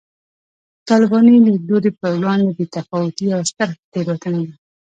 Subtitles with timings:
[0.77, 4.53] د طالباني لیدلوري پر وړاندې بې تفاوتي یوه ستره تېروتنه ده